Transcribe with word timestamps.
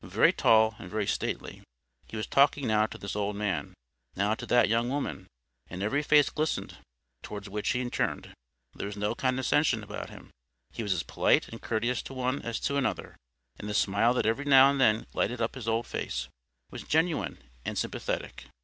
Very 0.03 0.33
tall 0.33 0.73
and 0.79 0.89
very 0.89 1.05
stately, 1.05 1.61
he 2.07 2.17
was 2.17 2.25
talking 2.25 2.65
now 2.65 2.87
to 2.87 2.97
this 2.97 3.15
old 3.15 3.35
man, 3.35 3.75
now 4.15 4.33
to 4.33 4.47
that 4.47 4.67
young 4.67 4.89
woman, 4.89 5.27
and 5.67 5.83
every 5.83 6.01
face 6.01 6.31
glistened 6.31 6.77
towards 7.21 7.47
which 7.47 7.69
he 7.73 7.87
turned. 7.87 8.33
There 8.73 8.87
was 8.87 8.97
no 8.97 9.13
condescension 9.13 9.83
about 9.83 10.09
him. 10.09 10.31
He 10.71 10.81
was 10.81 10.93
as 10.93 11.03
polite 11.03 11.49
and 11.49 11.61
courteous 11.61 12.01
to 12.01 12.15
one 12.15 12.41
as 12.41 12.59
to 12.61 12.77
another, 12.77 13.15
and 13.59 13.69
the 13.69 13.75
smile 13.75 14.15
that 14.15 14.25
every 14.25 14.45
now 14.45 14.71
and 14.71 14.81
then 14.81 15.05
lighted 15.13 15.39
up 15.39 15.53
his 15.53 15.67
old 15.67 15.85
face, 15.85 16.27
was 16.71 16.81
genuine 16.81 17.37
and 17.63 17.77
sympathetic. 17.77 18.45